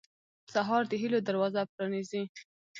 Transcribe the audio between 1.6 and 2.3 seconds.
پرانیزي.